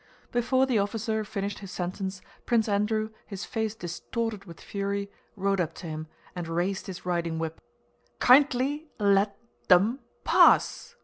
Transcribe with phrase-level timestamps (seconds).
[0.31, 5.75] Before the officer finished his sentence Prince Andrew, his face distorted with fury, rode up
[5.75, 7.61] to him and raised his riding whip.
[8.17, 10.95] "Kind...ly let—them—pass!"